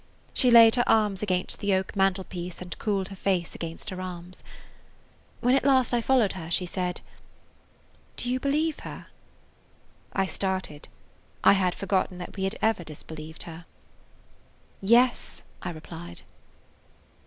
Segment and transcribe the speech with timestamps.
[0.33, 4.01] She laid her arms against the oak mantel piece and cooled her face against her
[4.01, 4.43] arms.
[5.41, 7.01] When at last I followed her she said:
[8.15, 9.05] "Do you believe her?"
[10.11, 10.87] I started.
[11.43, 13.67] I had forgotten that we had ever disbelieved her.
[14.81, 16.23] "Yes," I replied.